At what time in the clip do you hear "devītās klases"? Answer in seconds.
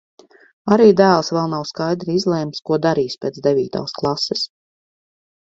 3.49-4.49